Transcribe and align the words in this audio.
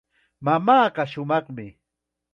Mamaaqa 0.45 1.03
shumaqmi. 1.11 1.67